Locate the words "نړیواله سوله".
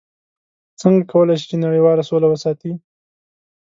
1.65-2.27